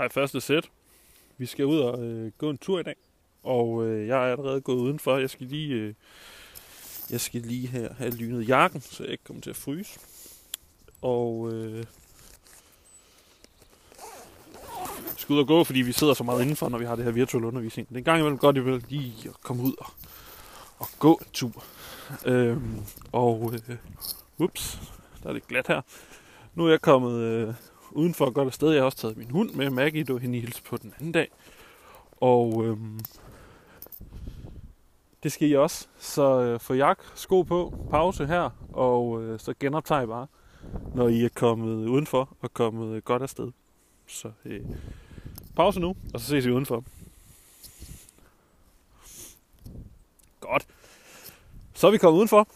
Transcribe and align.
Hej, 0.00 0.08
første 0.08 0.40
sæt. 0.40 0.70
Vi 1.38 1.46
skal 1.46 1.64
ud 1.64 1.78
og 1.78 2.04
øh, 2.04 2.32
gå 2.38 2.50
en 2.50 2.58
tur 2.58 2.80
i 2.80 2.82
dag. 2.82 2.94
Og 3.42 3.86
øh, 3.86 4.06
jeg 4.06 4.28
er 4.28 4.32
allerede 4.32 4.60
gået 4.60 4.76
udenfor. 4.76 5.18
Jeg 5.18 5.30
skal 5.30 5.46
lige, 5.46 5.74
øh, 5.74 5.94
jeg 7.10 7.20
skal 7.20 7.40
lige 7.40 7.66
her 7.66 7.94
have 7.94 8.10
lynet 8.10 8.48
jakken, 8.48 8.80
så 8.80 9.02
jeg 9.02 9.12
ikke 9.12 9.24
kommer 9.24 9.42
til 9.42 9.50
at 9.50 9.56
fryse. 9.56 10.00
Og 11.02 11.52
øh, 11.52 11.76
jeg 11.76 11.84
skal 15.16 15.32
ud 15.32 15.38
og 15.38 15.46
gå, 15.46 15.64
fordi 15.64 15.80
vi 15.80 15.92
sidder 15.92 16.14
så 16.14 16.24
meget 16.24 16.42
indenfor, 16.42 16.68
når 16.68 16.78
vi 16.78 16.84
har 16.84 16.96
det 16.96 17.04
her 17.04 17.12
virtuelle 17.12 17.48
undervisning. 17.48 17.88
Det 17.88 17.94
er 17.94 17.98
en 17.98 18.04
gang 18.04 18.18
imellem 18.18 18.38
godt, 18.38 18.64
vil 18.64 18.84
lige 18.88 19.28
at 19.28 19.40
komme 19.40 19.62
ud 19.62 19.74
og, 19.78 19.86
og 20.78 20.86
gå 20.98 21.14
en 21.14 21.30
tur. 21.32 21.64
Øhm, 22.26 22.80
og 23.12 23.52
øh, 23.54 23.76
ups, 24.38 24.80
der 25.22 25.28
er 25.28 25.32
lidt 25.32 25.48
glat 25.48 25.66
her. 25.66 25.80
Nu 26.54 26.66
er 26.66 26.70
jeg 26.70 26.80
kommet 26.80 27.20
øh, 27.20 27.54
udenfor 27.90 28.26
et 28.26 28.34
godt 28.34 28.54
sted. 28.54 28.70
Jeg 28.70 28.80
har 28.80 28.84
også 28.84 28.98
taget 28.98 29.16
min 29.16 29.30
hund 29.30 29.50
med, 29.50 29.70
Maggie, 29.70 30.04
du 30.04 30.16
hende 30.16 30.40
hilse 30.40 30.62
på 30.62 30.76
den 30.76 30.94
anden 30.98 31.12
dag. 31.12 31.28
Og 32.20 32.64
øhm, 32.64 33.00
det 35.22 35.32
skal 35.32 35.48
I 35.48 35.56
også. 35.56 35.86
Så 35.98 36.40
øh, 36.40 36.60
få 36.60 36.74
jak, 36.74 36.98
sko 37.14 37.42
på, 37.42 37.86
pause 37.90 38.26
her, 38.26 38.50
og 38.72 39.22
øh, 39.22 39.40
så 39.40 39.54
genoptager 39.60 40.02
I 40.02 40.06
bare, 40.06 40.26
når 40.94 41.08
I 41.08 41.24
er 41.24 41.28
kommet 41.34 41.88
udenfor 41.88 42.36
og 42.40 42.54
kommet 42.54 42.96
øh, 42.96 43.02
godt 43.02 43.22
afsted. 43.22 43.52
Så 44.06 44.30
øh, 44.44 44.60
pause 45.56 45.80
nu, 45.80 45.96
og 46.14 46.20
så 46.20 46.26
ses 46.26 46.46
vi 46.46 46.52
udenfor. 46.52 46.84
Godt. 50.40 50.66
Så 51.74 51.86
er 51.86 51.90
vi 51.90 51.98
kommet 51.98 52.16
udenfor, 52.18 52.48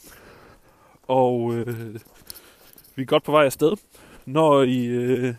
og 1.03 1.55
øh, 1.55 1.95
vi 2.95 3.03
er 3.03 3.07
godt 3.07 3.23
på 3.23 3.33
vej 3.33 3.45
afsted. 3.45 3.77
Når 4.27 4.63
I 4.63 4.87
øh, 4.87 5.35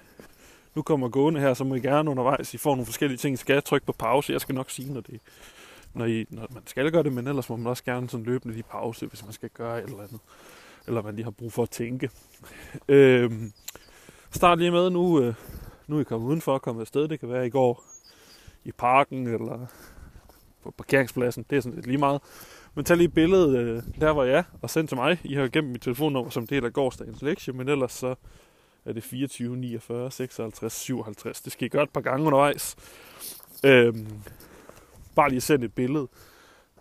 nu 0.75 0.81
kommer 0.81 1.09
gående 1.09 1.39
her, 1.39 1.53
så 1.53 1.63
må 1.63 1.75
I 1.75 1.79
gerne 1.79 2.09
undervejs, 2.11 2.53
I 2.53 2.57
får 2.57 2.71
nogle 2.71 2.85
forskellige 2.85 3.17
ting, 3.17 3.33
I 3.33 3.37
skal 3.37 3.61
trykke 3.61 3.85
på 3.85 3.93
pause. 3.93 4.33
Jeg 4.33 4.41
skal 4.41 4.55
nok 4.55 4.69
sige, 4.69 4.93
når, 4.93 5.01
det, 5.01 5.19
når, 5.93 6.05
I, 6.05 6.25
når 6.29 6.47
man 6.53 6.63
skal 6.65 6.91
gøre 6.91 7.03
det, 7.03 7.13
men 7.13 7.27
ellers 7.27 7.49
må 7.49 7.55
man 7.55 7.67
også 7.67 7.83
gerne 7.83 8.09
sådan 8.09 8.25
løbende 8.25 8.53
lige 8.55 8.63
pause, 8.63 9.05
hvis 9.05 9.23
man 9.23 9.33
skal 9.33 9.49
gøre 9.49 9.79
et 9.79 9.83
eller 9.83 10.03
andet. 10.03 10.19
Eller 10.87 11.01
man 11.01 11.15
lige 11.15 11.23
har 11.23 11.31
brug 11.31 11.53
for 11.53 11.63
at 11.63 11.69
tænke. 11.69 12.09
Øh, 12.87 13.31
start 14.31 14.59
lige 14.59 14.71
med, 14.71 14.89
nu, 14.89 15.21
øh, 15.21 15.33
nu 15.87 15.97
er 15.97 16.01
I 16.01 16.03
kommet 16.03 16.27
udenfor 16.27 16.53
og 16.53 16.61
kommet 16.61 16.81
afsted. 16.81 17.07
Det 17.07 17.19
kan 17.19 17.29
være, 17.29 17.47
I 17.47 17.49
går 17.49 17.83
i 18.63 18.71
parken 18.71 19.27
eller 19.27 19.65
på 20.63 20.71
parkeringspladsen. 20.71 21.45
Det 21.49 21.57
er 21.57 21.61
sådan 21.61 21.75
lidt 21.75 21.87
lige 21.87 21.97
meget. 21.97 22.21
Men 22.75 22.85
tag 22.85 22.97
lige 22.97 23.09
billedet 23.09 23.57
øh, 23.57 23.83
der, 23.99 24.13
hvor 24.13 24.23
jeg 24.23 24.37
er, 24.37 24.43
og 24.61 24.69
send 24.69 24.87
til 24.87 24.97
mig. 24.97 25.19
I 25.23 25.33
har 25.33 25.47
gemt 25.47 25.69
mit 25.69 25.81
telefonnummer 25.81 26.29
som 26.29 26.47
del 26.47 26.65
af 26.65 26.73
gårdsdagens 26.73 27.21
lektie, 27.21 27.53
men 27.53 27.69
ellers 27.69 27.91
så 27.91 28.15
er 28.85 28.93
det 28.93 29.03
24, 29.03 29.57
49, 29.57 30.11
56, 30.11 30.73
57. 30.73 31.41
Det 31.41 31.51
skal 31.51 31.65
I 31.65 31.69
gøre 31.69 31.83
et 31.83 31.89
par 31.89 32.01
gange 32.01 32.25
undervejs. 32.25 32.75
Øhm, 33.63 34.07
bare 35.15 35.29
lige 35.29 35.41
send 35.41 35.63
et 35.63 35.73
billede, 35.73 36.07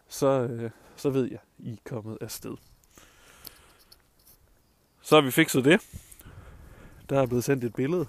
så, 0.09 0.27
øh, 0.27 0.71
så 0.97 1.11
ved 1.11 1.31
jeg, 1.31 1.39
I 1.59 1.73
er 1.73 1.77
kommet 1.85 2.19
afsted. 2.21 2.57
Så 5.03 5.15
har 5.15 5.23
vi 5.23 5.31
fikset 5.31 5.65
det. 5.65 5.81
Der 7.09 7.21
er 7.21 7.27
blevet 7.27 7.45
sendt 7.45 7.65
et 7.65 7.75
billede, 7.75 8.07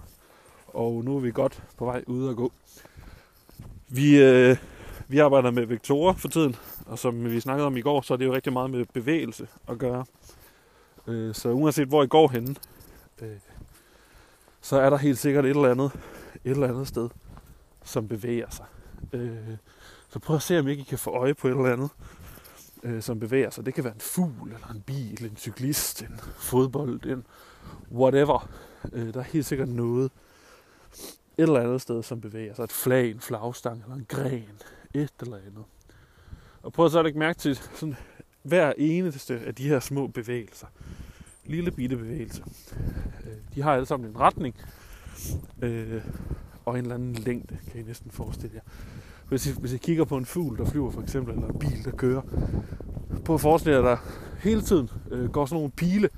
og 0.68 1.04
nu 1.04 1.16
er 1.16 1.20
vi 1.20 1.32
godt 1.32 1.64
på 1.78 1.86
vej 1.86 2.04
ud 2.08 2.30
at 2.30 2.36
gå. 2.36 2.52
Vi, 3.88 4.24
øh, 4.24 4.58
vi 5.08 5.20
arbejder 5.20 5.52
med 5.52 5.66
vektorer 5.66 6.14
for 6.14 6.28
tiden, 6.28 6.56
og 6.86 7.00
som 7.00 7.32
vi 7.32 7.40
snakkede 7.40 7.68
om 7.68 7.78
i 7.78 7.82
går, 7.82 8.02
så 8.02 8.14
er 8.14 8.18
det 8.18 8.26
jo 8.26 8.34
rigtig 8.34 8.54
meget 8.54 8.70
med 8.70 8.86
bevægelse 8.94 9.48
at 9.68 9.78
gøre. 9.78 10.06
Øh, 11.08 11.36
så 11.36 11.50
uanset 11.50 11.88
hvor 11.88 12.04
I 12.04 12.08
går 12.08 12.28
henne, 12.28 12.56
øh, 13.22 13.38
så 14.66 14.80
er 14.80 14.90
der 14.90 14.98
helt 14.98 15.18
sikkert 15.18 15.46
et 15.46 15.50
eller 15.50 15.72
andet, 15.72 15.92
et 16.44 16.52
eller 16.52 16.68
andet 16.68 16.88
sted, 16.88 17.10
som 17.84 18.08
bevæger 18.08 18.50
sig. 18.50 18.66
Øh, 19.14 19.58
så 20.10 20.20
prøv 20.20 20.36
at 20.36 20.42
se, 20.42 20.60
om 20.60 20.68
ikke 20.68 20.82
I 20.82 20.84
kan 20.84 20.98
få 20.98 21.12
øje 21.12 21.34
på 21.34 21.48
et 21.48 21.52
eller 21.52 21.74
andet, 21.74 21.90
øh, 22.84 23.02
som 23.02 23.20
bevæger 23.20 23.50
sig. 23.50 23.66
Det 23.66 23.74
kan 23.74 23.84
være 23.84 23.94
en 23.94 24.00
fugl, 24.00 24.52
eller 24.54 24.68
en 24.68 24.82
bil, 24.82 25.26
en 25.26 25.38
cyklist, 25.38 26.02
en 26.02 26.20
fodbold, 26.38 27.06
en 27.06 27.26
whatever. 27.92 28.50
Øh, 28.94 29.14
der 29.14 29.20
er 29.20 29.24
helt 29.24 29.46
sikkert 29.46 29.70
noget, 29.70 30.12
et 31.38 31.44
eller 31.44 31.60
andet 31.60 31.82
sted, 31.82 32.04
som 32.04 32.22
bevæger 32.22 32.54
sig. 32.54 32.64
Et 32.64 32.72
flag, 32.72 33.12
en 33.12 33.20
flagstang 33.20 33.84
eller 33.84 33.96
en 33.96 34.06
gren. 34.10 34.62
Et 34.94 35.14
eller 35.22 35.38
andet. 35.38 35.64
Og 36.62 36.74
prøv 36.74 36.90
så 36.90 37.00
at 37.00 37.06
lægge 37.06 37.20
mærke 37.20 37.40
til 37.40 37.56
sådan, 37.56 37.96
hver 38.42 38.74
eneste 38.78 39.40
af 39.40 39.56
de 39.56 39.68
her 39.68 39.80
små 39.80 40.08
bevægelser. 40.08 40.68
Lille 41.46 41.72
bitte 41.72 41.98
bevægelse. 41.98 42.44
Øh, 43.26 43.34
de 43.56 43.62
har 43.62 43.74
alle 43.74 43.86
sammen 43.86 44.10
en 44.10 44.20
retning. 44.20 44.56
Øh, 45.62 46.02
og 46.66 46.74
en 46.74 46.82
eller 46.82 46.96
anden 46.96 47.14
længde, 47.14 47.58
kan 47.72 47.82
I 47.82 47.84
næsten 47.84 48.12
forestille 48.12 48.56
jer. 48.56 48.62
Hvis 49.30 49.48
I, 49.48 49.60
hvis 49.60 49.74
I 49.74 49.78
kigger 49.78 50.06
på 50.06 50.18
en 50.18 50.26
fugl, 50.26 50.58
der 50.58 50.66
flyver 50.66 50.92
for 50.92 51.02
eksempel, 51.02 51.34
eller 51.34 51.48
en 51.48 51.60
bil, 51.60 51.86
der 51.86 51.92
kører, 51.92 52.22
på 53.26 53.34
at 53.34 53.42
forestille 53.42 53.76
jer, 53.78 53.84
der 53.84 53.98
hele 54.40 54.62
tiden 54.62 54.90
øh, 55.12 55.30
går 55.30 55.46
sådan 55.46 55.56
nogle 55.58 55.72
pile 55.72 56.10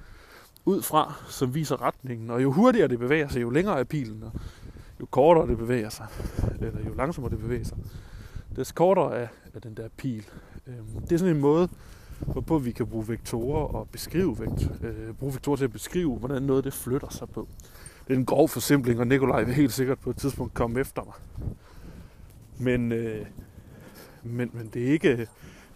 ud 0.66 0.82
fra, 0.82 1.14
som 1.30 1.56
viser 1.56 1.82
retningen. 1.82 2.30
Og 2.30 2.44
jo 2.44 2.52
hurtigere 2.52 2.88
det 2.88 3.00
bevæger 3.00 3.28
sig, 3.28 3.42
jo 3.42 3.50
længere 3.50 3.80
er 3.80 3.84
pilen, 3.84 4.24
og 4.24 4.32
jo 5.00 5.06
kortere 5.06 5.48
det 5.48 5.58
bevæger 5.58 5.90
sig, 5.90 6.08
eller 6.62 6.86
jo 6.88 6.94
langsommere 6.94 7.32
det 7.32 7.40
bevæger 7.40 7.64
sig, 7.64 7.78
des 8.56 8.72
kortere 8.72 9.16
er, 9.16 9.28
er 9.54 9.60
den 9.60 9.78
der 9.78 9.88
pil. 9.98 10.26
Øh, 10.68 10.76
det 11.02 11.12
er 11.12 11.18
sådan 11.18 11.36
en 11.36 11.42
måde, 11.42 11.70
hvorpå 12.20 12.58
vi 12.58 12.72
kan 12.72 12.88
bruge 12.88 13.08
vektorer 13.08 13.76
og 13.76 13.90
beskrive 13.90 14.40
vekt, 14.40 14.72
øh, 14.84 15.14
bruge 15.14 15.34
vektorer 15.34 15.56
til 15.56 15.64
at 15.64 15.72
beskrive, 15.72 16.16
hvordan 16.16 16.44
noget 16.44 16.64
det 16.64 16.74
flytter 16.74 17.10
sig 17.10 17.30
på. 17.30 17.48
Det 18.08 18.14
er 18.14 18.18
en 18.18 18.26
grov 18.26 18.50
forsimpling, 18.50 19.00
og 19.00 19.08
Nikolaj 19.08 19.44
vil 19.44 19.54
helt 19.54 19.74
sikkert 19.74 20.00
på 20.00 20.10
et 20.10 20.18
tidspunkt 20.18 20.54
komme 20.54 20.80
efter 20.80 21.04
mig. 21.04 21.14
Men, 22.60 22.92
øh, 22.92 23.26
men, 24.24 24.50
men 24.54 24.70
det, 24.74 24.88
er 24.88 24.92
ikke, 24.92 25.28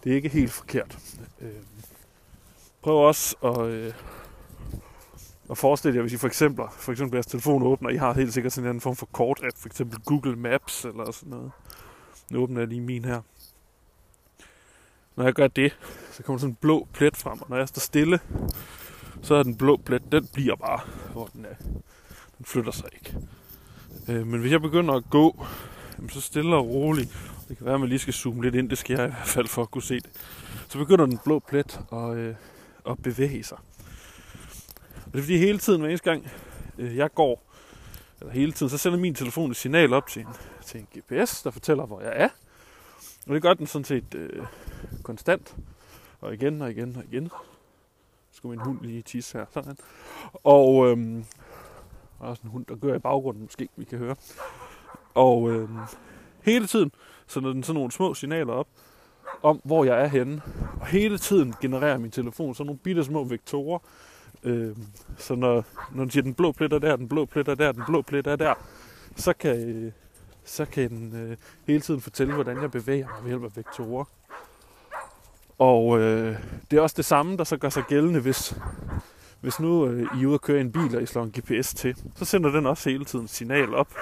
det 0.03 0.11
er 0.11 0.15
ikke 0.15 0.29
helt 0.29 0.51
forkert. 0.51 0.99
Øh, 1.41 1.49
prøv 2.81 2.97
også 2.97 3.35
at, 3.43 3.65
øh, 3.65 3.93
at 5.51 5.57
forestille 5.57 5.95
jer, 5.95 6.01
hvis 6.01 6.13
I 6.13 6.17
for 6.17 6.27
eksempel, 6.27 6.65
for 6.71 6.91
eksempel 6.91 7.15
jeres 7.15 7.25
telefon 7.25 7.63
åbner, 7.63 7.89
I 7.89 7.97
har 7.97 8.13
helt 8.13 8.33
sikkert 8.33 8.53
sådan 8.53 8.69
en 8.69 8.81
form 8.81 8.95
for 8.95 9.09
kort-app, 9.11 9.57
for 9.57 9.67
eksempel 9.67 9.99
Google 9.99 10.35
Maps 10.35 10.85
eller 10.85 11.11
sådan 11.11 11.29
noget. 11.29 11.51
Nu 12.31 12.39
åbner 12.39 12.61
jeg 12.61 12.67
lige 12.67 12.81
min 12.81 13.05
her. 13.05 13.21
Når 15.15 15.23
jeg 15.23 15.33
gør 15.33 15.47
det, 15.47 15.77
så 16.11 16.23
kommer 16.23 16.39
sådan 16.39 16.51
en 16.51 16.57
blå 16.61 16.87
plet 16.93 17.17
frem, 17.17 17.41
og 17.41 17.49
når 17.49 17.57
jeg 17.57 17.67
står 17.67 17.79
stille, 17.79 18.19
så 19.21 19.35
er 19.35 19.43
den 19.43 19.55
blå 19.55 19.77
plet, 19.77 20.11
den 20.11 20.27
bliver 20.33 20.55
bare, 20.55 20.79
hvor 21.11 21.29
den 21.33 21.45
er. 21.45 21.55
Den 22.37 22.45
flytter 22.45 22.71
sig 22.71 22.89
ikke. 22.93 23.17
Øh, 24.07 24.27
men 24.27 24.39
hvis 24.39 24.51
jeg 24.51 24.61
begynder 24.61 24.93
at 24.93 25.03
gå, 25.09 25.45
så 26.09 26.21
stille 26.21 26.55
og 26.55 26.67
roligt, 26.69 27.09
det 27.49 27.57
kan 27.57 27.65
være, 27.65 27.75
at 27.75 27.79
man 27.79 27.89
lige 27.89 27.99
skal 27.99 28.13
zoome 28.13 28.43
lidt 28.43 28.55
ind, 28.55 28.69
det 28.69 28.77
skal 28.77 28.93
jeg 28.93 29.07
i 29.07 29.11
hvert 29.11 29.27
fald 29.27 29.47
for 29.47 29.61
at 29.61 29.71
kunne 29.71 29.83
se 29.83 29.95
det, 29.95 30.09
så 30.67 30.77
begynder 30.77 31.05
den 31.05 31.19
blå 31.25 31.39
plet 31.39 31.79
at, 31.91 32.15
øh, 32.15 32.35
at 32.89 33.03
bevæge 33.03 33.43
sig. 33.43 33.57
Og 35.05 35.11
det 35.13 35.19
er 35.19 35.23
fordi 35.23 35.37
hele 35.37 35.57
tiden, 35.57 35.81
hver 35.81 35.89
eneste 35.89 36.09
gang 36.09 36.31
øh, 36.77 36.97
jeg 36.97 37.13
går, 37.13 37.43
eller 38.21 38.33
hele 38.33 38.51
tiden, 38.51 38.69
så 38.69 38.77
sender 38.77 38.99
min 38.99 39.15
telefon 39.15 39.51
et 39.51 39.57
signal 39.57 39.93
op 39.93 40.07
til 40.07 40.21
en, 40.21 40.27
til 40.65 40.79
en 40.79 40.87
GPS, 40.97 41.41
der 41.41 41.51
fortæller, 41.51 41.85
hvor 41.85 42.01
jeg 42.01 42.13
er. 42.15 42.29
Og 43.27 43.33
det 43.33 43.41
gør 43.41 43.53
den 43.53 43.67
sådan 43.67 43.85
set 43.85 44.15
øh, 44.15 44.45
konstant. 45.03 45.55
Og 46.21 46.33
igen 46.33 46.61
og 46.61 46.71
igen 46.71 46.95
og 46.95 47.03
igen. 47.11 47.29
Så 48.31 48.37
skulle 48.37 48.57
min 48.57 48.65
hund 48.65 48.81
lige 48.81 49.01
tisse 49.01 49.37
her. 49.37 49.45
Sådan. 49.51 49.77
Og 50.33 50.87
øhm, 50.87 51.25
der 52.19 52.25
er 52.25 52.29
også 52.29 52.43
en 52.43 52.49
hund, 52.49 52.65
der 52.65 52.75
gør 52.75 52.95
i 52.95 52.99
baggrunden, 52.99 53.43
måske 53.43 53.69
vi 53.75 53.85
kan 53.85 53.97
høre. 53.97 54.15
Og 55.13 55.51
øhm, 55.51 55.77
hele 56.41 56.67
tiden 56.67 56.91
sender 57.27 57.53
den 57.53 57.63
sådan 57.63 57.75
nogle 57.75 57.91
små 57.91 58.13
signaler 58.13 58.53
op, 58.53 58.67
om 59.43 59.61
hvor 59.63 59.85
jeg 59.85 60.01
er 60.01 60.07
henne. 60.07 60.41
Og 60.79 60.87
hele 60.87 61.17
tiden 61.17 61.53
genererer 61.61 61.97
min 61.97 62.11
telefon 62.11 62.55
sådan 62.55 62.65
nogle 62.65 62.79
bitte 62.79 63.03
små 63.03 63.23
vektorer. 63.23 63.79
Øh, 64.43 64.75
så 65.17 65.35
når, 65.35 65.65
når 65.91 66.03
den 66.03 66.11
siger, 66.11 66.23
den 66.23 66.33
blå 66.33 66.51
plet 66.51 66.73
er 66.73 66.79
der, 66.79 66.95
den 66.95 67.09
blå 67.09 67.25
plet 67.25 67.47
er 67.47 67.55
der, 67.55 67.71
den 67.71 67.83
blå 67.85 68.01
plet 68.01 68.27
er 68.27 68.35
der, 68.35 68.53
så 69.15 69.33
kan, 69.33 69.69
øh, 69.69 69.91
så 70.45 70.65
kan 70.65 70.89
den 70.89 71.15
øh, 71.15 71.37
hele 71.67 71.81
tiden 71.81 72.01
fortælle, 72.01 72.33
hvordan 72.33 72.61
jeg 72.61 72.71
bevæger 72.71 73.07
mig 73.07 73.23
ved 73.23 73.29
hjælp 73.29 73.43
af 73.43 73.55
vektorer. 73.55 74.05
Og 75.59 75.99
øh, 75.99 76.37
det 76.71 76.77
er 76.77 76.81
også 76.81 76.95
det 76.97 77.05
samme, 77.05 77.37
der 77.37 77.43
så 77.43 77.57
gør 77.57 77.69
sig 77.69 77.83
gældende, 77.87 78.19
hvis, 78.19 78.55
hvis 79.41 79.59
nu 79.59 79.87
øh, 79.87 80.01
I 80.01 80.23
er 80.23 80.27
ude 80.27 80.35
og 80.35 80.41
køre 80.41 80.61
en 80.61 80.71
bil, 80.71 80.95
og 80.95 81.03
I 81.03 81.05
slår 81.05 81.23
en 81.23 81.33
GPS 81.39 81.73
til. 81.73 81.97
Så 82.15 82.25
sender 82.25 82.51
den 82.51 82.65
også 82.65 82.89
hele 82.89 83.05
tiden 83.05 83.27
signal 83.27 83.75
op 83.75 83.93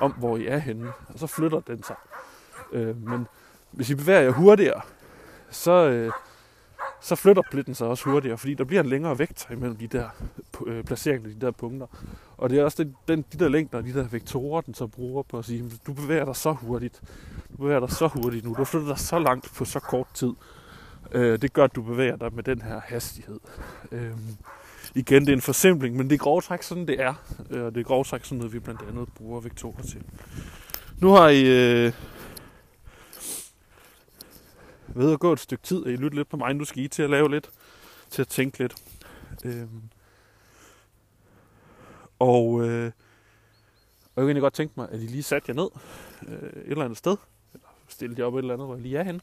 om, 0.00 0.12
hvor 0.12 0.36
I 0.36 0.46
er 0.46 0.58
henne. 0.58 0.92
Og 1.08 1.18
så 1.18 1.26
flytter 1.26 1.60
den 1.60 1.82
sig. 1.82 1.96
Øh, 2.72 3.08
men 3.08 3.26
hvis 3.70 3.90
I 3.90 3.94
bevæger 3.94 4.20
jer 4.20 4.30
hurtigere, 4.30 4.80
så, 5.50 5.72
øh, 5.72 6.12
så 7.00 7.14
flytter 7.14 7.42
plitten 7.50 7.74
sig 7.74 7.86
også 7.86 8.04
hurtigere, 8.04 8.38
fordi 8.38 8.54
der 8.54 8.64
bliver 8.64 8.82
en 8.82 8.88
længere 8.88 9.18
vektor 9.18 9.52
imellem 9.52 9.76
de 9.76 9.86
der 9.86 10.08
øh, 10.66 10.84
placeringer, 10.84 11.28
de 11.28 11.46
der 11.46 11.50
punkter. 11.50 11.86
Og 12.36 12.50
det 12.50 12.58
er 12.58 12.64
også 12.64 12.84
den, 12.84 12.96
den, 13.08 13.24
de 13.32 13.38
der 13.38 13.48
længder, 13.48 13.80
de 13.80 13.94
der 13.94 14.08
vektorer, 14.08 14.60
den 14.60 14.74
så 14.74 14.86
bruger 14.86 15.22
på 15.22 15.38
at 15.38 15.44
sige, 15.44 15.70
du 15.86 15.92
bevæger 15.92 16.24
dig 16.24 16.36
så 16.36 16.52
hurtigt, 16.52 17.00
du 17.52 17.56
bevæger 17.56 17.80
dig 17.80 17.90
så 17.90 18.06
hurtigt 18.06 18.44
nu, 18.44 18.54
du 18.54 18.64
flytter 18.64 18.88
dig 18.88 18.98
så 18.98 19.18
langt 19.18 19.54
på 19.54 19.64
så 19.64 19.80
kort 19.80 20.06
tid. 20.14 20.32
Øh, 21.12 21.42
det 21.42 21.52
gør, 21.52 21.64
at 21.64 21.74
du 21.74 21.82
bevæger 21.82 22.16
dig 22.16 22.34
med 22.34 22.42
den 22.42 22.62
her 22.62 22.80
hastighed. 22.80 23.40
Øh, 23.92 24.10
igen, 24.94 25.22
det 25.22 25.28
er 25.28 25.36
en 25.36 25.40
forsimpling, 25.40 25.96
men 25.96 26.10
det 26.10 26.14
er 26.14 26.18
grove 26.18 26.40
træk, 26.40 26.62
sådan 26.62 26.86
det 26.86 27.00
er. 27.00 27.14
Øh, 27.50 27.64
og 27.64 27.74
det 27.74 27.80
er 27.80 27.84
grove 27.84 28.04
træk, 28.04 28.24
sådan 28.24 28.38
noget, 28.38 28.52
vi 28.52 28.58
blandt 28.58 28.80
andet 28.90 29.08
bruger 29.14 29.40
vektorer 29.40 29.82
til. 29.82 30.02
Nu 30.98 31.10
har 31.10 31.28
I 31.28 31.42
øh, 31.44 31.92
ved 34.94 35.12
at 35.12 35.20
gå 35.20 35.32
et 35.32 35.40
stykke 35.40 35.62
tid, 35.62 35.82
og 35.82 35.90
I 35.90 35.96
lytter 35.96 36.18
lidt 36.18 36.28
på 36.28 36.36
mig. 36.36 36.54
Nu 36.54 36.64
skal 36.64 36.82
I 36.82 36.88
til 36.88 37.02
at 37.02 37.10
lave 37.10 37.30
lidt, 37.30 37.50
til 38.10 38.22
at 38.22 38.28
tænke 38.28 38.58
lidt. 38.58 38.74
Øhm. 39.44 39.82
og, 42.18 42.68
øh, 42.68 42.84
og 44.14 44.22
jeg 44.22 44.22
kunne 44.22 44.24
egentlig 44.24 44.42
godt 44.42 44.54
tænke 44.54 44.74
mig, 44.76 44.88
at 44.90 45.00
I 45.00 45.06
lige 45.06 45.22
satte 45.22 45.50
jer 45.50 45.54
ned 45.54 45.68
øh, 46.28 46.48
et 46.48 46.70
eller 46.70 46.84
andet 46.84 46.98
sted, 46.98 47.16
eller 47.54 47.68
stille 47.88 48.14
jer 48.18 48.24
op 48.24 48.34
et 48.34 48.38
eller 48.38 48.54
andet, 48.54 48.66
hvor 48.66 48.76
I 48.76 48.80
lige 48.80 48.98
er 48.98 49.02
henne. 49.02 49.20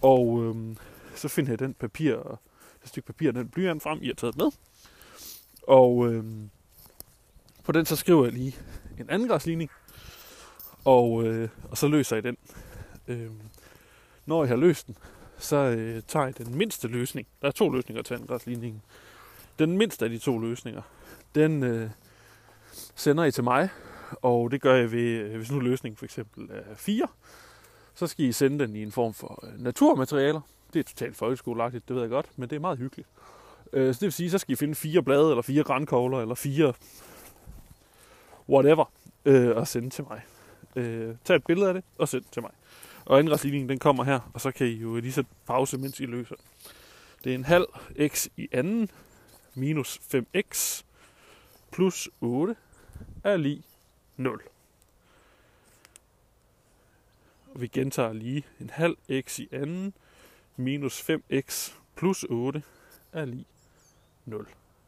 Og 0.00 0.44
øh, 0.44 0.76
så 1.14 1.28
finder 1.28 1.52
jeg 1.52 1.58
den 1.58 1.74
papir, 1.74 2.40
det 2.80 2.88
stykke 2.88 3.06
papir, 3.06 3.32
den 3.32 3.48
blyant 3.48 3.82
frem, 3.82 3.98
I 4.02 4.06
har 4.06 4.14
taget 4.14 4.36
med. 4.36 4.50
Og 5.62 6.12
øh, 6.12 6.24
på 7.64 7.72
den 7.72 7.86
så 7.86 7.96
skriver 7.96 8.24
jeg 8.24 8.32
lige 8.32 8.56
en 8.98 9.10
anden 9.10 9.28
græsligning, 9.28 9.70
og, 10.84 11.24
øh, 11.24 11.48
og 11.70 11.78
så 11.78 11.88
løser 11.88 12.16
jeg 12.16 12.22
den. 12.22 12.36
Øh, 13.08 13.30
når 14.26 14.42
jeg 14.42 14.48
har 14.48 14.56
løst 14.56 14.86
den, 14.86 14.96
så 15.38 15.56
øh, 15.56 16.02
tager 16.08 16.26
jeg 16.26 16.38
den 16.38 16.54
mindste 16.54 16.88
løsning. 16.88 17.26
Der 17.42 17.48
er 17.48 17.52
to 17.52 17.70
løsninger 17.70 18.02
til 18.02 18.14
angrebsligningen. 18.14 18.82
Den 19.58 19.78
mindste 19.78 20.04
af 20.04 20.10
de 20.10 20.18
to 20.18 20.38
løsninger, 20.38 20.82
den 21.34 21.62
øh, 21.62 21.90
sender 22.94 23.24
I 23.24 23.30
til 23.30 23.44
mig, 23.44 23.68
og 24.22 24.50
det 24.50 24.60
gør 24.60 24.74
jeg 24.74 24.92
ved, 24.92 25.00
øh, 25.00 25.36
hvis 25.36 25.50
nu 25.50 25.60
løsningen 25.60 25.96
for 25.96 26.04
eksempel 26.04 26.48
er 26.50 26.74
4, 26.74 27.06
så 27.94 28.06
skal 28.06 28.24
I 28.24 28.32
sende 28.32 28.58
den 28.58 28.76
i 28.76 28.82
en 28.82 28.92
form 28.92 29.14
for 29.14 29.44
øh, 29.46 29.62
naturmaterialer. 29.62 30.40
Det 30.72 30.78
er 30.78 30.84
totalt 30.84 31.16
folkeskoleagtigt, 31.16 31.88
det 31.88 31.96
ved 31.96 32.02
jeg 32.02 32.10
godt, 32.10 32.26
men 32.36 32.50
det 32.50 32.56
er 32.56 32.60
meget 32.60 32.78
hyggeligt. 32.78 33.08
Øh, 33.72 33.94
så 33.94 33.98
det 33.98 34.06
vil 34.06 34.12
sige, 34.12 34.30
så 34.30 34.38
skal 34.38 34.52
I 34.52 34.56
finde 34.56 34.74
fire 34.74 35.02
blade, 35.02 35.30
eller 35.30 35.42
fire 35.42 35.62
grænkogler, 35.62 36.20
eller 36.20 36.34
fire 36.34 36.72
whatever, 38.48 38.84
øh, 39.24 39.56
og 39.56 39.68
sende 39.68 39.90
til 39.90 40.04
mig. 40.10 40.22
Øh, 40.76 41.14
tag 41.24 41.36
et 41.36 41.44
billede 41.44 41.68
af 41.68 41.74
det, 41.74 41.84
og 41.98 42.08
send 42.08 42.24
til 42.32 42.42
mig. 42.42 42.50
Og 43.06 43.20
indretsligningen, 43.20 43.68
den 43.68 43.78
kommer 43.78 44.04
her, 44.04 44.30
og 44.34 44.40
så 44.40 44.50
kan 44.50 44.66
I 44.66 44.70
jo 44.70 44.96
lige 44.96 45.12
så 45.12 45.24
pause, 45.46 45.78
mens 45.78 46.00
I 46.00 46.06
løser. 46.06 46.34
Det 47.24 47.30
er 47.30 47.34
en 47.34 47.44
halv 47.44 47.66
x 48.08 48.26
i 48.36 48.48
anden 48.52 48.90
minus 49.54 50.00
5x 50.14 50.82
plus 51.72 52.08
8 52.20 52.56
er 53.24 53.36
lige 53.36 53.62
0. 54.16 54.42
Og 57.54 57.60
vi 57.60 57.66
gentager 57.66 58.12
lige 58.12 58.44
en 58.60 58.70
halv 58.70 58.96
x 59.20 59.38
i 59.38 59.48
anden 59.52 59.94
minus 60.56 61.10
5x 61.10 61.72
plus 61.96 62.24
8 62.28 62.62
er 63.12 63.24
lige 63.24 63.46
0. 64.24 64.38
Nu 64.38 64.46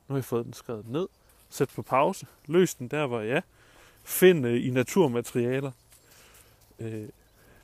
har 0.08 0.16
jeg 0.16 0.24
fået 0.24 0.44
den 0.44 0.52
skrevet 0.52 0.88
ned. 0.88 1.08
Sæt 1.50 1.68
på 1.68 1.82
pause. 1.82 2.26
Løs 2.46 2.74
den 2.74 2.88
der, 2.88 3.06
hvor 3.06 3.20
jeg 3.20 3.36
er. 3.36 3.40
Find 4.04 4.46
øh, 4.46 4.66
i 4.66 4.70
naturmaterialer 4.70 5.72
øh, 6.78 7.08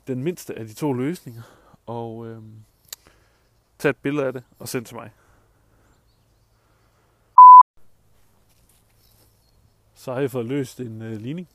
den 0.07 0.23
mindste 0.23 0.59
af 0.59 0.65
de 0.67 0.73
to 0.73 0.93
løsninger. 0.93 1.41
Og 1.85 2.27
øh, 2.27 2.41
tag 3.79 3.89
et 3.89 3.97
billede 3.97 4.25
af 4.25 4.33
det 4.33 4.43
og 4.59 4.69
send 4.69 4.85
til 4.85 4.95
mig. 4.95 5.11
Så 9.95 10.13
har 10.13 10.21
I 10.21 10.27
fået 10.27 10.45
løst 10.45 10.79
en 10.79 11.01
øh, 11.01 11.17
ligning. 11.17 11.49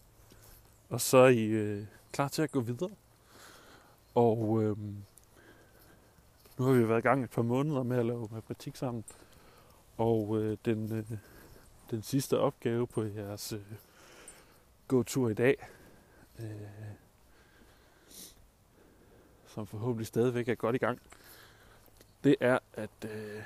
Og 0.88 1.00
så 1.00 1.16
er 1.16 1.28
I 1.28 1.44
øh, 1.44 1.86
klar 2.12 2.28
til 2.28 2.42
at 2.42 2.50
gå 2.50 2.60
videre. 2.60 2.90
Og 4.14 4.62
øh, 4.62 4.76
nu 6.58 6.64
har 6.64 6.72
vi 6.72 6.88
været 6.88 6.98
i 6.98 7.02
gang 7.02 7.24
et 7.24 7.30
par 7.30 7.42
måneder 7.42 7.82
med 7.82 7.98
at 7.98 8.06
lave 8.06 8.28
matematik 8.32 8.76
sammen. 8.76 9.04
Og 9.96 10.42
øh, 10.42 10.58
den, 10.64 10.92
øh, 10.92 11.18
den 11.90 12.02
sidste 12.02 12.38
opgave 12.38 12.86
på 12.86 13.02
jeres 13.02 13.52
øh, 13.52 13.60
gåtur 14.88 15.28
i 15.28 15.34
dag, 15.34 15.56
øh, 16.38 16.46
som 19.54 19.66
forhåbentlig 19.66 20.06
stadigvæk 20.06 20.48
er 20.48 20.54
godt 20.54 20.76
i 20.76 20.78
gang, 20.78 21.00
det 22.24 22.36
er 22.40 22.58
at, 22.72 22.90
øh, 23.04 23.42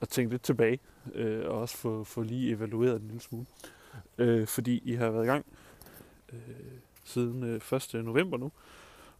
at 0.00 0.08
tænke 0.08 0.30
lidt 0.30 0.42
tilbage, 0.42 0.78
øh, 1.14 1.46
og 1.46 1.60
også 1.60 1.76
få, 1.76 2.04
få 2.04 2.22
lige 2.22 2.50
evalueret 2.50 3.00
en 3.00 3.06
lille 3.06 3.20
smule. 3.20 3.46
Øh, 4.18 4.46
fordi 4.46 4.82
I 4.84 4.94
har 4.94 5.10
været 5.10 5.24
i 5.24 5.26
gang 5.26 5.46
øh, 6.32 6.38
siden 7.04 7.42
øh, 7.42 7.72
1. 7.94 8.04
november 8.04 8.38
nu, 8.38 8.52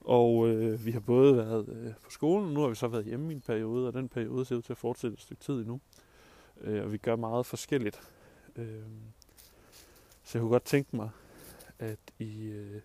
og 0.01 0.49
øh, 0.49 0.87
vi 0.87 0.91
har 0.91 1.01
både 1.01 1.37
været 1.37 1.69
øh, 1.69 1.93
på 2.05 2.11
skolen, 2.11 2.47
og 2.47 2.53
nu 2.53 2.61
har 2.61 2.69
vi 2.69 2.75
så 2.75 2.89
været 2.89 3.05
hjemme 3.05 3.33
i 3.33 3.35
en 3.35 3.41
periode, 3.41 3.89
og 3.89 3.95
den 3.95 4.09
periode 4.09 4.45
ser 4.45 4.57
ud 4.57 4.63
til 4.63 4.73
at 4.73 4.79
fortsætte 4.79 5.15
et 5.15 5.21
stykke 5.21 5.43
tid 5.43 5.55
endnu. 5.55 5.81
Øh, 6.61 6.85
og 6.85 6.93
vi 6.93 6.97
gør 6.97 7.17
meget 7.17 7.47
forskelligt. 7.47 8.01
Øh, 8.57 8.83
så 10.25 10.39
jeg 10.39 10.41
kunne 10.41 10.51
godt 10.51 10.65
tænke 10.65 10.97
mig, 10.97 11.11
at 11.79 11.99
I 12.19 12.43
øh, 12.43 12.81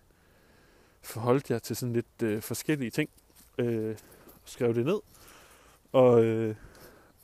forholdt 1.08 1.50
jeg 1.50 1.62
til 1.62 1.76
sådan 1.76 1.92
lidt 1.92 2.22
øh, 2.22 2.42
forskellige 2.42 2.90
ting. 2.90 3.10
Øh, 3.58 3.96
skrev 4.44 4.74
det 4.74 4.86
ned, 4.86 5.00
og, 5.92 6.24
øh, 6.24 6.56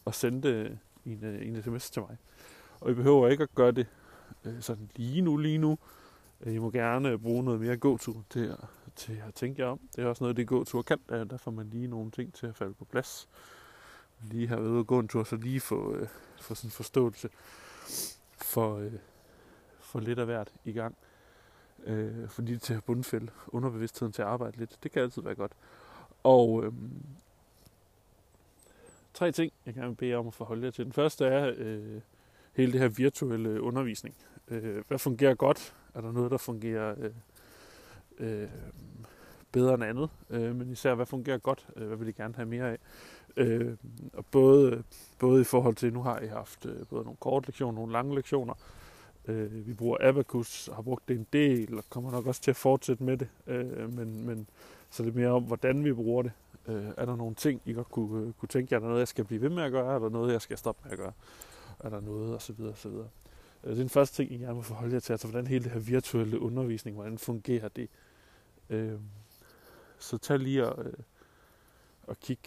og 0.04 0.14
sendte 0.14 0.48
øh, 0.48 0.70
en, 1.04 1.24
øh, 1.24 1.46
en 1.46 1.62
sms 1.62 1.90
til 1.90 2.02
mig. 2.02 2.16
Og 2.80 2.90
I 2.90 2.94
behøver 2.94 3.28
ikke 3.28 3.42
at 3.42 3.54
gøre 3.54 3.72
det 3.72 3.86
øh, 4.44 4.62
sådan 4.62 4.90
lige 4.96 5.20
nu, 5.20 5.36
lige 5.36 5.58
nu. 5.58 5.78
Øh, 6.40 6.54
I 6.54 6.58
må 6.58 6.70
gerne 6.70 7.18
bruge 7.18 7.44
noget 7.44 7.60
mere 7.60 7.76
gåtur 7.76 8.24
til 8.30 8.46
at, 8.46 8.64
til 8.96 9.22
at 9.28 9.34
tænke 9.34 9.62
jer 9.62 9.68
om. 9.68 9.80
Det 9.96 10.04
er 10.04 10.08
også 10.08 10.24
noget, 10.24 10.36
det 10.36 10.46
gåtur 10.46 10.82
kan. 10.82 10.98
Der 11.08 11.36
får 11.36 11.50
man 11.50 11.70
lige 11.70 11.86
nogle 11.86 12.10
ting 12.10 12.34
til 12.34 12.46
at 12.46 12.56
falde 12.56 12.74
på 12.74 12.84
plads. 12.84 13.28
Lige 14.22 14.48
har 14.48 14.60
været 14.60 14.86
gå 14.86 14.98
en 14.98 15.08
tur, 15.08 15.24
så 15.24 15.36
lige 15.36 15.60
få, 15.60 15.94
øh, 15.94 16.08
få 16.40 16.54
sådan 16.54 16.68
en 16.68 16.72
forståelse 16.72 17.28
for, 18.36 18.78
øh, 18.78 18.92
for 19.80 20.00
lidt 20.00 20.18
af 20.18 20.24
hvert 20.26 20.52
i 20.64 20.72
gang. 20.72 20.96
Øh, 21.86 22.28
fordi 22.28 22.58
til 22.58 22.74
at 22.74 22.84
bundfælde 22.84 23.28
underbevidstheden 23.48 24.12
til 24.12 24.22
at 24.22 24.28
arbejde 24.28 24.56
lidt. 24.56 24.78
Det 24.82 24.92
kan 24.92 25.02
altid 25.02 25.22
være 25.22 25.34
godt. 25.34 25.52
Og 26.22 26.64
øh, 26.64 26.72
tre 29.14 29.32
ting, 29.32 29.52
jeg 29.66 29.74
gerne 29.74 29.88
vil 29.88 29.94
bede 29.94 30.14
om 30.14 30.26
at 30.26 30.34
forholde 30.34 30.64
jer 30.64 30.70
til. 30.70 30.84
Den 30.84 30.92
første 30.92 31.24
er 31.24 31.52
øh, 31.56 32.00
hele 32.52 32.72
det 32.72 32.80
her 32.80 32.88
virtuelle 32.88 33.62
undervisning. 33.62 34.14
Øh, 34.48 34.84
hvad 34.88 34.98
fungerer 34.98 35.34
godt? 35.34 35.74
Er 35.94 36.00
der 36.00 36.12
noget, 36.12 36.30
der 36.30 36.36
fungerer 36.36 36.94
øh, 36.98 37.10
øh, 38.18 38.48
bedre 39.52 39.74
end 39.74 39.84
andet? 39.84 40.10
Øh, 40.30 40.56
men 40.56 40.70
især, 40.70 40.94
hvad 40.94 41.06
fungerer 41.06 41.38
godt? 41.38 41.66
Øh, 41.76 41.86
hvad 41.86 41.96
vil 41.96 42.08
I 42.08 42.12
gerne 42.12 42.34
have 42.34 42.46
mere 42.46 42.70
af? 42.70 42.78
Øh, 43.36 43.76
og 44.12 44.26
både, 44.26 44.72
øh, 44.72 44.82
både 45.18 45.40
i 45.40 45.44
forhold 45.44 45.74
til, 45.74 45.92
nu 45.92 46.02
har 46.02 46.20
I 46.20 46.26
haft 46.26 46.66
øh, 46.66 46.86
både 46.86 47.04
nogle 47.04 47.16
korte 47.20 47.46
lektioner, 47.46 47.74
nogle 47.74 47.92
lange 47.92 48.14
lektioner. 48.14 48.54
Øh, 49.28 49.66
vi 49.66 49.74
bruger 49.74 49.96
Abacus, 50.00 50.70
har 50.74 50.82
brugt 50.82 51.08
det 51.08 51.16
en 51.16 51.26
del, 51.32 51.78
og 51.78 51.84
kommer 51.90 52.10
nok 52.10 52.26
også 52.26 52.42
til 52.42 52.50
at 52.50 52.56
fortsætte 52.56 53.04
med 53.04 53.16
det. 53.16 53.28
Øh, 53.46 53.92
men, 53.92 54.26
men 54.26 54.46
så 54.90 55.02
det 55.02 55.10
er 55.10 55.14
mere 55.14 55.28
om, 55.28 55.42
hvordan 55.42 55.84
vi 55.84 55.92
bruger 55.92 56.22
det. 56.22 56.32
Øh, 56.66 56.84
er 56.96 57.04
der 57.04 57.16
nogle 57.16 57.34
ting, 57.34 57.62
I 57.64 57.72
godt 57.72 57.88
kunne, 57.88 58.26
øh, 58.26 58.32
kunne 58.32 58.48
tænke 58.48 58.72
jer? 58.72 58.78
Er 58.78 58.80
der 58.80 58.88
noget, 58.88 59.00
jeg 59.00 59.08
skal 59.08 59.24
blive 59.24 59.40
ved 59.40 59.48
med 59.48 59.62
at 59.62 59.72
gøre? 59.72 59.94
Er 59.94 59.98
der 59.98 60.08
noget, 60.08 60.32
jeg 60.32 60.42
skal 60.42 60.58
stoppe 60.58 60.80
med 60.84 60.92
at 60.92 60.98
gøre? 60.98 61.12
Er 61.80 61.88
der 61.88 62.00
noget? 62.00 62.34
Og 62.34 62.42
så 62.42 62.52
videre, 62.52 62.72
og 62.72 62.78
så 62.78 62.88
videre. 62.88 63.08
Øh, 63.64 63.70
det 63.70 63.76
er 63.78 63.82
den 63.82 63.88
første 63.88 64.16
ting, 64.16 64.32
I 64.32 64.36
gerne 64.36 64.54
må 64.54 64.62
forholde 64.62 64.94
jer 64.94 65.00
til, 65.00 65.12
altså 65.12 65.28
hvordan 65.28 65.46
hele 65.46 65.64
det 65.64 65.72
her 65.72 65.80
virtuelle 65.80 66.40
undervisning, 66.40 66.96
hvordan 66.96 67.18
fungerer 67.18 67.68
det? 67.68 67.88
Øh, 68.70 68.98
så 69.98 70.18
tag 70.18 70.38
lige 70.38 70.66
og, 70.66 70.84
øh, 70.84 70.92
og 72.02 72.20
kig 72.20 72.38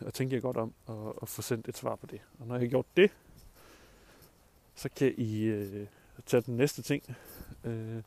og 0.00 0.14
tænk 0.14 0.32
jer 0.32 0.40
godt 0.40 0.56
om 0.56 0.72
og, 0.86 1.22
og 1.22 1.28
få 1.28 1.42
sendt 1.42 1.68
et 1.68 1.76
svar 1.76 1.96
på 1.96 2.06
det. 2.06 2.20
Og 2.38 2.46
når 2.46 2.54
jeg 2.54 2.62
har 2.62 2.68
gjort 2.68 2.86
det, 2.96 3.10
så 4.74 4.88
kan 4.96 5.14
I 5.16 5.42
øh, 5.42 5.86
tage 6.26 6.40
den 6.40 6.56
næste 6.56 6.82
ting. 6.82 7.16
Øh, 7.64 8.02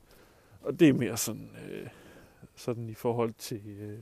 og 0.62 0.80
det 0.80 0.90
er 0.90 0.94
mere 0.94 1.18
sådan, 1.18 1.50
øh, 1.70 1.88
sådan 2.56 2.90
i 2.90 2.94
forhold 2.94 3.34
til, 3.38 3.62
øh, 3.80 4.00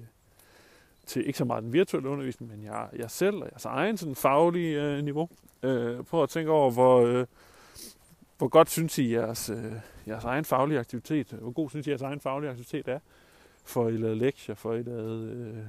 til 1.06 1.28
ikke 1.28 1.38
så 1.38 1.46
meget 1.46 1.64
den 1.64 1.74
virtuelle 1.74 2.10
undervisning, 2.10 2.52
men 2.52 2.64
jeg, 2.64 2.90
jeg 2.96 3.12
selv 3.12 3.36
og 3.36 3.50
jeres 3.52 3.66
egen 3.66 3.98
sådan 3.98 4.16
faglige 4.16 4.84
øh, 4.84 5.04
niveau. 5.04 5.30
Øh, 5.64 6.04
prøv 6.04 6.24
at 6.24 6.30
tænke 6.30 6.52
over, 6.52 6.72
hvor, 6.72 7.02
øh, 7.02 7.26
hvor 8.38 8.48
godt 8.48 8.70
synes 8.70 8.98
I 8.98 9.14
jeres, 9.14 9.50
øh, 9.50 9.74
jeres 10.08 10.24
egen 10.24 10.46
faglige 10.46 10.80
aktivitet, 10.80 11.28
hvor 11.28 11.52
god 11.52 11.70
synes 11.70 11.88
I 11.88 11.90
jeres 11.90 12.02
egen 12.02 12.20
faglige 12.20 12.50
aktivitet 12.50 12.88
er, 12.88 13.00
for 13.64 13.90
I 13.90 13.98
lavet 13.98 14.18
lektier, 14.18 14.56
for 14.56 14.74
I 14.74 14.82
lavet 14.84 15.30
øh, 15.30 15.64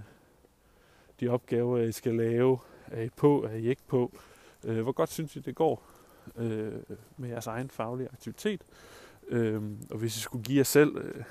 de 1.20 1.28
opgaver, 1.28 1.78
I 1.78 1.92
skal 1.92 2.14
lave, 2.14 2.58
er 2.86 3.02
I 3.02 3.08
på, 3.08 3.44
er 3.44 3.54
I 3.54 3.68
ikke 3.68 3.82
på, 3.86 4.12
øh, 4.64 4.82
hvor 4.82 4.92
godt 4.92 5.10
synes 5.10 5.36
I 5.36 5.40
det 5.40 5.54
går? 5.54 5.82
Øh, 6.38 6.72
med 7.16 7.28
jeres 7.28 7.46
egen 7.46 7.70
faglige 7.70 8.08
aktivitet, 8.12 8.62
øh, 9.28 9.62
og 9.90 9.98
hvis 9.98 10.16
I 10.16 10.20
skulle 10.20 10.44
give 10.44 10.58
jer 10.58 10.64
selv, 10.64 10.96
øh, 10.96 11.24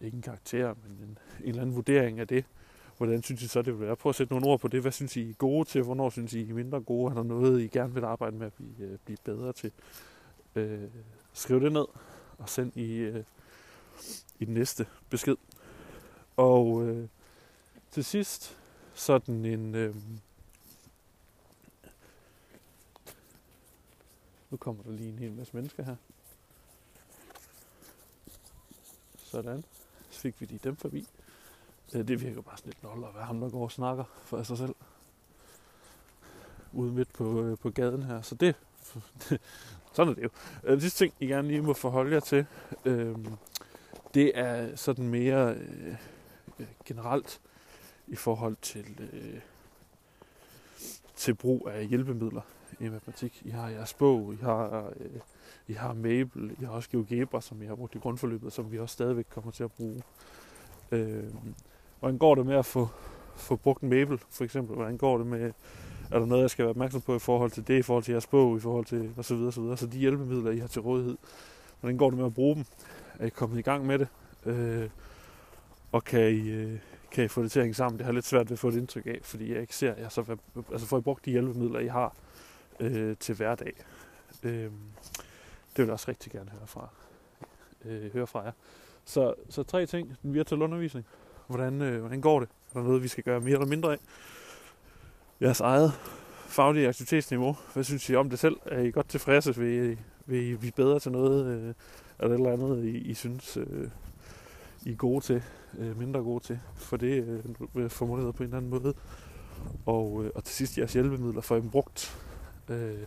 ikke 0.00 0.14
en 0.14 0.22
karakter, 0.22 0.74
men 0.82 0.92
en, 0.92 1.18
en 1.40 1.48
eller 1.48 1.62
anden 1.62 1.76
vurdering 1.76 2.20
af 2.20 2.28
det, 2.28 2.44
hvordan 2.96 3.22
synes 3.22 3.42
I 3.42 3.48
så, 3.48 3.62
det 3.62 3.72
vil 3.72 3.86
være? 3.86 3.96
Prøv 3.96 4.10
at 4.10 4.16
sætte 4.16 4.32
nogle 4.32 4.46
ord 4.46 4.60
på 4.60 4.68
det. 4.68 4.80
Hvad 4.80 4.92
synes 4.92 5.16
I 5.16 5.30
er 5.30 5.34
gode 5.34 5.68
til? 5.68 5.82
Hvornår 5.82 6.10
synes 6.10 6.34
I 6.34 6.50
er 6.50 6.54
mindre 6.54 6.80
gode? 6.80 7.10
Er 7.10 7.14
der 7.14 7.22
noget, 7.22 7.62
I 7.62 7.66
gerne 7.66 7.94
vil 7.94 8.04
arbejde 8.04 8.36
med 8.36 8.46
at 8.46 8.52
blive, 8.52 8.88
øh, 8.90 8.98
blive 9.04 9.18
bedre 9.24 9.52
til? 9.52 9.72
Øh, 10.54 10.80
skriv 11.32 11.60
det 11.60 11.72
ned 11.72 11.86
og 12.38 12.48
send 12.48 12.76
i, 12.76 12.96
øh, 12.96 13.24
i 14.38 14.44
den 14.44 14.54
næste 14.54 14.86
besked. 15.10 15.36
Og 16.36 16.86
øh, 16.86 17.08
til 17.90 18.04
sidst 18.04 18.58
sådan 18.94 19.44
en, 19.44 19.74
øh, 19.74 19.94
Nu 24.50 24.56
kommer 24.56 24.82
der 24.82 24.90
lige 24.90 25.08
en 25.08 25.18
hel 25.18 25.32
masse 25.32 25.56
mennesker 25.56 25.82
her. 25.82 25.96
Sådan. 29.16 29.64
Så 30.10 30.20
fik 30.20 30.40
vi 30.40 30.46
lige 30.46 30.60
dem 30.64 30.76
forbi. 30.76 31.08
Øh, 31.94 32.08
det 32.08 32.22
virker 32.22 32.40
bare 32.40 32.56
sådan 32.56 32.70
lidt 32.70 32.82
nold 32.82 33.04
at 33.04 33.14
være 33.14 33.24
ham, 33.24 33.40
der 33.40 33.50
går 33.50 33.62
og 33.62 33.72
snakker 33.72 34.04
for 34.22 34.42
sig 34.42 34.58
selv. 34.58 34.74
Ude 36.72 36.92
midt 36.92 37.12
på, 37.12 37.42
øh, 37.42 37.58
på 37.58 37.70
gaden 37.70 38.02
her. 38.02 38.22
Så 38.22 38.34
det, 38.34 38.54
sådan 39.94 40.10
er 40.10 40.14
det 40.14 40.22
jo. 40.22 40.28
Øh, 40.64 40.72
den 40.72 40.80
sidste 40.80 40.98
ting, 40.98 41.14
I 41.20 41.26
gerne 41.26 41.48
lige 41.48 41.62
må 41.62 41.72
forholde 41.72 42.14
jer 42.14 42.20
til, 42.20 42.46
øh, 42.84 43.16
det 44.14 44.38
er 44.38 44.76
sådan 44.76 45.08
mere 45.08 45.54
øh, 45.54 45.96
generelt 46.84 47.40
i 48.06 48.16
forhold 48.16 48.56
til, 48.62 49.10
øh, 49.12 49.40
til 51.16 51.34
brug 51.34 51.68
af 51.68 51.86
hjælpemidler 51.86 52.40
i 52.80 52.88
matematik. 52.88 53.42
I 53.44 53.50
har 53.50 53.68
jeres 53.68 53.94
bog, 53.94 54.34
I 54.34 54.36
har, 54.42 54.92
øh, 55.00 55.20
I 55.68 55.72
har 55.72 55.92
Mabel, 55.92 56.56
I 56.60 56.64
har 56.64 56.72
også 56.72 56.90
GeoGebra, 56.90 57.40
som 57.40 57.62
I 57.62 57.66
har 57.66 57.74
brugt 57.74 57.94
i 57.94 57.98
grundforløbet, 57.98 58.52
som 58.52 58.72
vi 58.72 58.78
også 58.78 58.92
stadigvæk 58.92 59.26
kommer 59.30 59.50
til 59.50 59.64
at 59.64 59.72
bruge. 59.72 60.02
Øh, 60.92 61.24
hvordan 62.00 62.18
går 62.18 62.34
det 62.34 62.46
med 62.46 62.56
at 62.56 62.66
få, 62.66 62.88
få 63.36 63.56
brugt 63.56 63.82
Mabel, 63.82 64.18
for 64.30 64.44
eksempel? 64.44 64.76
Hvordan 64.76 64.96
går 64.96 65.18
det 65.18 65.26
med, 65.26 65.52
er 66.10 66.18
der 66.18 66.26
noget, 66.26 66.42
jeg 66.42 66.50
skal 66.50 66.62
være 66.62 66.70
opmærksom 66.70 67.00
på 67.00 67.16
i 67.16 67.18
forhold 67.18 67.50
til 67.50 67.68
det, 67.68 67.78
i 67.78 67.82
forhold 67.82 68.04
til 68.04 68.12
jeres 68.12 68.26
bog, 68.26 68.56
i 68.56 68.60
forhold 68.60 68.84
til 68.84 69.10
osv. 69.16 69.22
Så, 69.22 69.34
videre, 69.34 69.52
så, 69.52 69.60
videre. 69.60 69.76
så 69.76 69.86
de 69.86 69.98
hjælpemidler, 69.98 70.50
I 70.50 70.58
har 70.58 70.68
til 70.68 70.82
rådighed, 70.82 71.16
hvordan 71.80 71.96
går 71.96 72.10
det 72.10 72.18
med 72.18 72.26
at 72.26 72.34
bruge 72.34 72.54
dem? 72.54 72.64
Er 73.18 73.26
I 73.26 73.28
kommet 73.28 73.58
i 73.58 73.62
gang 73.62 73.86
med 73.86 73.98
det? 73.98 74.08
Øh, 74.46 74.88
og 75.92 76.04
kan 76.04 76.30
I, 76.30 76.48
øh, 76.48 76.78
kan 77.10 77.24
I 77.24 77.28
få 77.28 77.42
det 77.42 77.52
til 77.52 77.58
at 77.60 77.64
hænge 77.64 77.74
sammen? 77.74 77.98
Det 77.98 78.06
har 78.06 78.12
lidt 78.12 78.24
svært 78.24 78.50
ved 78.50 78.52
at 78.52 78.58
få 78.58 78.68
et 78.68 78.74
indtryk 78.74 79.06
af, 79.06 79.18
fordi 79.22 79.52
jeg 79.52 79.60
ikke 79.60 79.76
ser 79.76 79.94
jeg 79.94 80.12
så... 80.12 80.36
Altså 80.72 80.86
får 80.86 80.98
I 80.98 81.00
brugt 81.00 81.24
de 81.24 81.30
hjælpemidler, 81.30 81.78
I 81.78 81.86
har 81.86 82.14
øh, 82.80 83.16
til 83.20 83.34
hverdag? 83.34 83.72
Øh, 84.42 84.52
det 84.52 84.70
vil 85.76 85.84
jeg 85.84 85.92
også 85.92 86.08
rigtig 86.08 86.32
gerne 86.32 86.50
høre 86.50 86.66
fra, 86.66 86.88
øh, 87.84 88.12
høre 88.12 88.26
fra 88.26 88.40
jer. 88.40 88.52
Så, 89.04 89.34
så 89.48 89.62
tre 89.62 89.86
ting. 89.86 90.16
Den 90.22 90.34
virtuelle 90.34 90.64
undervisning. 90.64 91.06
Hvordan, 91.46 91.82
øh, 91.82 92.00
hvordan 92.00 92.20
går 92.20 92.40
det? 92.40 92.48
Er 92.74 92.78
der 92.78 92.86
noget, 92.86 93.02
vi 93.02 93.08
skal 93.08 93.24
gøre 93.24 93.40
mere 93.40 93.52
eller 93.52 93.66
mindre 93.66 93.92
af? 93.92 93.98
Jeres 95.40 95.60
eget 95.60 95.92
faglige 96.46 96.88
aktivitetsniveau. 96.88 97.56
Hvad 97.74 97.84
synes 97.84 98.10
I 98.10 98.14
om 98.14 98.30
det 98.30 98.38
selv? 98.38 98.56
Er 98.66 98.80
I 98.80 98.90
godt 98.90 99.08
tilfredse? 99.08 99.56
Vil 99.56 99.92
I, 99.92 99.98
vil 100.26 100.52
I 100.52 100.56
blive 100.56 100.72
bedre 100.72 101.00
til 101.00 101.12
noget? 101.12 101.46
Øh, 101.46 101.74
er 102.18 102.28
der 102.28 102.34
et 102.34 102.38
eller 102.38 102.52
andet, 102.52 102.84
I, 102.84 102.98
I 102.98 103.14
synes, 103.14 103.56
øh, 103.56 103.88
I 104.84 104.92
er 104.92 104.96
gode 104.96 105.24
til? 105.24 105.42
Øh, 105.78 105.98
mindre 105.98 106.20
gode 106.20 106.44
til? 106.44 106.60
For 106.76 106.96
det 106.96 107.44
øh, 107.74 107.90
formuleret 107.90 108.34
på 108.34 108.42
en 108.42 108.46
eller 108.46 108.56
anden 108.56 108.70
måde. 108.70 108.94
Og, 109.86 110.24
øh, 110.24 110.30
og 110.34 110.44
til 110.44 110.54
sidst 110.54 110.78
jeres 110.78 110.92
hjælpemidler 110.92 111.40
for 111.40 111.54
dem 111.54 111.70
brugt. 111.70 112.25
Øh, 112.70 113.06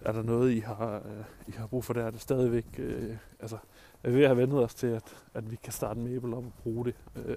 er 0.00 0.12
der 0.12 0.22
noget, 0.22 0.52
I 0.52 0.58
har, 0.58 0.94
øh, 0.94 1.24
I 1.46 1.52
har 1.52 1.66
brug 1.66 1.84
for 1.84 1.92
der? 1.92 2.04
Er 2.04 2.10
det 2.10 2.20
stadigvæk... 2.20 2.66
Øh, 2.78 3.16
altså, 3.40 3.58
er 4.02 4.10
vi 4.10 4.16
ved 4.16 4.22
at 4.22 4.28
have 4.28 4.36
vendt 4.36 4.54
os 4.54 4.74
til, 4.74 4.86
at, 4.86 5.16
at 5.34 5.50
vi 5.50 5.56
kan 5.56 5.72
starte 5.72 6.00
en 6.00 6.14
Mabel 6.14 6.34
op 6.34 6.44
at 6.44 6.52
bruge 6.62 6.84
det, 6.84 6.94
øh, 7.16 7.36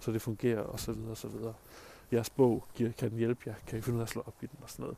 så 0.00 0.12
det 0.12 0.22
fungerer, 0.22 0.60
og 0.60 0.80
så 0.80 0.92
videre, 0.92 1.10
og 1.10 1.16
så 1.16 1.28
videre. 1.28 1.54
Jeres 2.12 2.30
bog 2.30 2.64
giver, 2.74 2.92
kan 2.92 3.10
hjælpe 3.10 3.42
jer, 3.46 3.54
kan 3.66 3.78
I 3.78 3.82
finde 3.82 3.96
ud 3.96 4.00
af 4.00 4.04
at 4.04 4.10
slå 4.10 4.22
op 4.26 4.34
i 4.42 4.46
den 4.46 4.58
og 4.62 4.70
sådan 4.70 4.82
noget. 4.82 4.96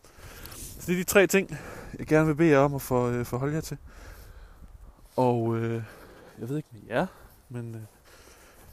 Så 0.54 0.86
det 0.86 0.92
er 0.92 0.96
de 0.96 1.04
tre 1.04 1.26
ting, 1.26 1.56
jeg 1.98 2.06
gerne 2.06 2.26
vil 2.26 2.34
bede 2.34 2.50
jer 2.50 2.58
om 2.58 2.74
at 2.74 2.82
for, 2.82 3.06
øh, 3.06 3.24
forholde 3.24 3.54
jer 3.54 3.60
til. 3.60 3.78
Og 5.16 5.56
øh, 5.56 5.82
jeg 6.38 6.48
ved 6.48 6.56
ikke 6.56 6.68
med 6.72 6.80
jer, 6.88 7.06
men 7.48 7.74
øh, 7.74 7.80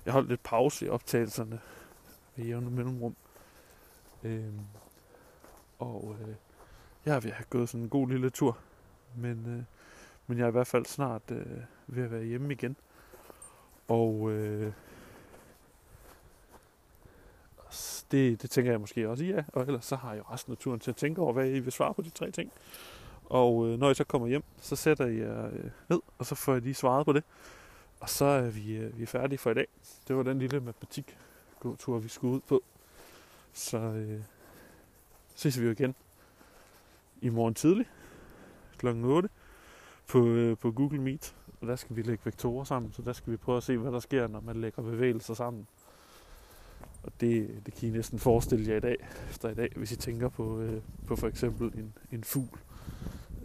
jeg 0.06 0.14
holdt 0.14 0.30
lidt 0.30 0.44
pause 0.44 0.86
i 0.86 0.90
optagelserne 0.90 1.60
ved 2.36 2.46
jævne 2.46 2.70
mellemrum. 2.70 3.16
Øh, 4.24 4.54
og 5.80 6.16
øh, 6.22 6.36
jeg 7.06 7.24
vil 7.24 7.32
have 7.32 7.46
gået 7.50 7.70
sådan 7.70 7.84
en 7.84 7.90
god 7.90 8.08
lille 8.08 8.30
tur, 8.30 8.58
men, 9.16 9.46
øh, 9.48 9.64
men 10.28 10.38
jeg 10.38 10.44
er 10.44 10.48
i 10.48 10.52
hvert 10.52 10.68
fald 10.68 10.86
snart 10.86 11.22
øh, 11.32 11.46
ved 11.88 12.04
at 12.04 12.12
være 12.12 12.24
hjemme 12.24 12.54
igen. 12.54 12.76
Og 13.88 14.32
øh, 14.32 14.74
det, 18.12 18.42
det 18.42 18.50
tænker 18.50 18.72
jeg 18.72 18.80
måske 18.80 19.10
også, 19.10 19.24
ja. 19.24 19.44
Og 19.48 19.62
ellers 19.62 19.86
så 19.86 19.96
har 19.96 20.14
jeg 20.14 20.32
resten 20.32 20.52
af 20.52 20.58
turen 20.58 20.80
til 20.80 20.92
at 20.92 20.98
tænke 20.98 21.22
over, 21.22 21.34
hvad 21.34 21.50
I 21.50 21.60
vil 21.60 21.72
svare 21.72 21.94
på 21.94 22.02
de 22.02 22.10
tre 22.10 22.32
ting. 22.32 22.52
Og 23.26 23.68
øh, 23.68 23.80
når 23.80 23.90
I 23.90 23.96
så 23.96 24.04
kommer 24.04 24.28
hjem, 24.28 24.44
så 24.62 24.76
sætter 24.76 25.06
I 25.06 25.16
øh, 25.16 25.72
ned, 25.90 26.00
og 26.18 26.26
så 26.26 26.36
får 26.36 26.54
jeg 26.54 26.62
lige 26.62 26.74
svaret 26.74 27.06
på 27.06 27.14
det. 27.14 27.24
Og 28.00 28.10
så 28.10 28.26
er 28.26 28.50
vi, 28.50 28.76
øh, 28.76 28.98
vi 28.98 29.04
er 29.04 29.08
færdige 29.08 29.40
for 29.40 29.52
i 29.52 29.54
dag. 29.54 29.68
Det 30.08 30.16
var 30.16 30.24
den 30.24 30.40
lille 30.40 30.60
matematik 30.60 31.18
tur 31.80 32.00
vi 32.00 32.08
skulle 32.08 32.34
ud 32.36 32.42
på. 32.42 32.64
Så 33.54 33.78
øh, 33.78 34.22
ses 35.36 35.60
vi 35.60 35.66
jo 35.66 35.72
igen 35.72 35.96
i 37.24 37.30
morgen 37.30 37.54
tidlig 37.54 37.86
kl. 38.78 38.88
8 38.88 39.30
på, 40.08 40.28
øh, 40.28 40.58
på 40.58 40.72
Google 40.72 41.02
Meet. 41.02 41.36
Og 41.62 41.68
der 41.68 41.76
skal 41.76 41.96
vi 41.96 42.02
lægge 42.02 42.26
vektorer 42.26 42.64
sammen, 42.64 42.92
så 42.92 43.02
der 43.02 43.14
skal 43.14 43.32
vi 43.32 43.38
prøve 43.38 43.58
at 43.58 43.64
se, 43.64 43.78
hvad 43.78 43.92
der 43.92 44.00
sker, 44.00 44.28
når 44.28 44.42
man 44.42 44.62
lægger 44.62 44.82
bevægelser 44.82 45.34
sammen. 45.34 45.68
Og 47.04 47.12
det, 47.22 47.62
det 47.66 47.74
kan 47.74 47.90
I 47.90 47.92
næsten 47.92 48.20
forestille 48.20 48.72
jer 48.72 48.78
i 48.78 48.80
dag, 48.80 49.08
efter 49.30 49.50
i 49.50 49.54
dag, 49.54 49.70
hvis 49.76 49.92
I 49.92 49.96
tænker 49.96 50.30
på, 50.30 50.60
øh, 50.60 50.82
på 51.08 51.16
for 51.16 51.28
eksempel 51.28 51.68
en, 51.68 51.94
en 52.12 52.24
fugl, 52.24 52.60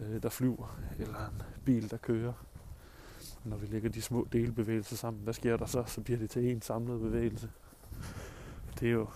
øh, 0.01 0.23
der 0.23 0.29
flyver, 0.29 0.79
eller 0.99 1.15
en 1.15 1.41
bil, 1.65 1.91
der 1.91 1.97
kører. 1.97 2.33
Når 3.43 3.57
vi 3.57 3.65
lægger 3.65 3.89
de 3.89 4.01
små 4.01 4.27
delbevægelser 4.31 4.95
sammen, 4.95 5.23
hvad 5.23 5.33
sker 5.33 5.57
der 5.57 5.65
så? 5.65 5.83
Så 5.87 6.01
bliver 6.01 6.19
det 6.19 6.29
til 6.29 6.51
en 6.51 6.61
samlet 6.61 7.01
bevægelse. 7.01 7.49
Det 8.79 8.87
er 8.87 8.93
jo 8.93 9.07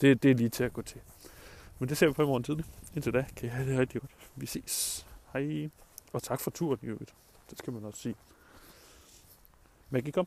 det, 0.00 0.22
det 0.22 0.30
er 0.30 0.34
lige 0.34 0.48
til 0.48 0.64
at 0.64 0.72
gå 0.72 0.82
til. 0.82 1.00
Men 1.78 1.88
det 1.88 1.96
ser 1.98 2.06
vi 2.06 2.12
på 2.12 2.22
i 2.22 2.26
morgen 2.26 2.42
tidlig. 2.42 2.64
Indtil 2.94 3.12
da 3.12 3.24
kan 3.36 3.48
I 3.48 3.50
have 3.50 3.70
det 3.70 3.78
rigtig 3.78 4.00
godt. 4.00 4.12
Vi 4.36 4.46
ses. 4.46 5.06
Hej. 5.32 5.70
Og 6.12 6.22
tak 6.22 6.40
for 6.40 6.50
turen 6.50 6.78
i 6.82 6.86
øvrigt. 6.86 7.14
Det 7.50 7.58
skal 7.58 7.72
man 7.72 7.84
også 7.84 8.00
sige. 8.00 8.14
Maggie, 9.90 10.12
kom. 10.12 10.26